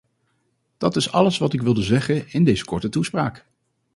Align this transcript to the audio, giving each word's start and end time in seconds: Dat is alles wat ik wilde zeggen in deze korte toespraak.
Dat 0.77 0.95
is 0.95 1.11
alles 1.11 1.37
wat 1.37 1.53
ik 1.53 1.61
wilde 1.61 1.83
zeggen 1.83 2.31
in 2.31 2.43
deze 2.43 2.65
korte 2.65 2.89
toespraak. 2.89 3.45